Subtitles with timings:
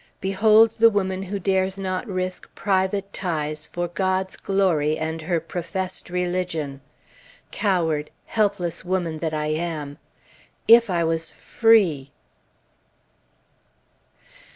[0.19, 6.09] Behold the woman who dares not risk private ties for God's glory and her professed
[6.09, 6.81] religion!
[7.51, 9.99] Coward, helpless woman that I am!
[10.67, 12.11] If I was free